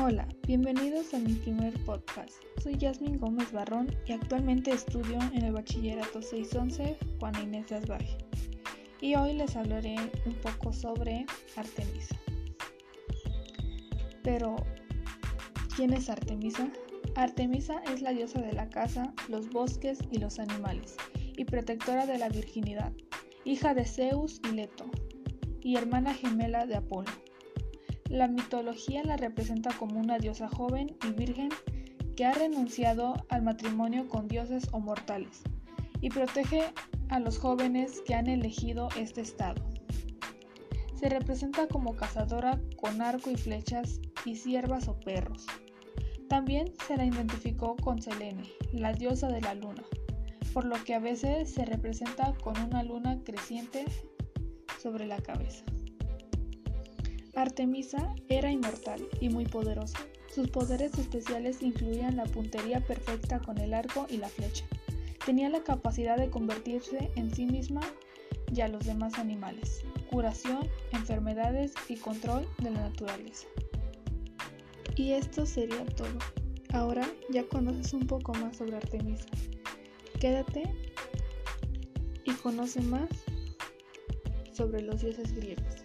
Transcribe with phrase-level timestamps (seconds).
[0.00, 2.32] Hola, bienvenidos a mi primer podcast.
[2.60, 8.18] Soy Yasmin Gómez Barrón y actualmente estudio en el Bachillerato 611 Juana Inés Asbaje.
[9.00, 9.94] Y hoy les hablaré
[10.26, 12.16] un poco sobre Artemisa.
[14.24, 14.56] Pero,
[15.76, 16.68] ¿quién es Artemisa?
[17.14, 20.96] Artemisa es la diosa de la casa, los bosques y los animales,
[21.36, 22.92] y protectora de la virginidad,
[23.44, 24.86] hija de Zeus y Leto,
[25.60, 27.12] y hermana gemela de Apolo.
[28.14, 31.48] La mitología la representa como una diosa joven y virgen
[32.14, 35.42] que ha renunciado al matrimonio con dioses o mortales
[36.00, 36.62] y protege
[37.08, 39.64] a los jóvenes que han elegido este estado.
[40.94, 45.44] Se representa como cazadora con arco y flechas y siervas o perros.
[46.28, 49.82] También se la identificó con Selene, la diosa de la luna,
[50.52, 53.84] por lo que a veces se representa con una luna creciente
[54.80, 55.64] sobre la cabeza.
[57.36, 59.98] Artemisa era inmortal y muy poderosa.
[60.32, 64.64] Sus poderes especiales incluían la puntería perfecta con el arco y la flecha.
[65.24, 67.80] Tenía la capacidad de convertirse en sí misma
[68.54, 73.48] y a los demás animales, curación, enfermedades y control de la naturaleza.
[74.96, 76.18] Y esto sería todo.
[76.72, 79.26] Ahora ya conoces un poco más sobre Artemisa.
[80.20, 80.62] Quédate
[82.24, 83.08] y conoce más
[84.52, 85.84] sobre los dioses griegos.